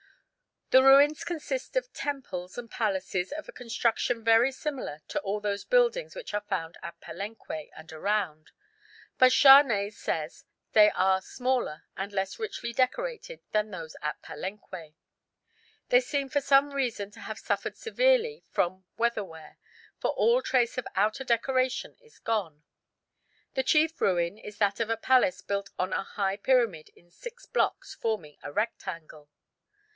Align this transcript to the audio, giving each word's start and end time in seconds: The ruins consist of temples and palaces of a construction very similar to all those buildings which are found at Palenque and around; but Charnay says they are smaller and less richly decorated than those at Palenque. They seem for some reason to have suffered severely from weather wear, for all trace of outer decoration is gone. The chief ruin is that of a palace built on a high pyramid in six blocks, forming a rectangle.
The 0.71 0.81
ruins 0.81 1.25
consist 1.25 1.75
of 1.75 1.91
temples 1.93 2.57
and 2.57 2.71
palaces 2.71 3.31
of 3.33 3.47
a 3.47 3.51
construction 3.51 4.23
very 4.23 4.51
similar 4.53 5.01
to 5.09 5.19
all 5.19 5.41
those 5.41 5.65
buildings 5.65 6.15
which 6.15 6.33
are 6.33 6.41
found 6.49 6.77
at 6.81 6.99
Palenque 7.01 7.69
and 7.75 7.91
around; 7.91 8.51
but 9.19 9.33
Charnay 9.33 9.91
says 9.91 10.45
they 10.71 10.89
are 10.91 11.21
smaller 11.21 11.83
and 11.97 12.13
less 12.13 12.39
richly 12.39 12.73
decorated 12.73 13.41
than 13.51 13.69
those 13.69 13.95
at 14.01 14.19
Palenque. 14.23 14.93
They 15.89 15.99
seem 16.01 16.29
for 16.29 16.41
some 16.41 16.71
reason 16.73 17.11
to 17.11 17.19
have 17.19 17.37
suffered 17.37 17.77
severely 17.77 18.45
from 18.49 18.85
weather 18.97 19.25
wear, 19.25 19.59
for 19.99 20.11
all 20.11 20.41
trace 20.41 20.77
of 20.79 20.87
outer 20.95 21.25
decoration 21.25 21.97
is 21.99 22.17
gone. 22.17 22.63
The 23.53 23.61
chief 23.63 23.99
ruin 23.99 24.37
is 24.37 24.57
that 24.57 24.79
of 24.79 24.89
a 24.89 24.97
palace 24.97 25.41
built 25.41 25.69
on 25.77 25.93
a 25.93 26.01
high 26.03 26.37
pyramid 26.37 26.89
in 26.95 27.11
six 27.11 27.45
blocks, 27.45 27.93
forming 27.93 28.37
a 28.41 28.51
rectangle. 28.51 29.29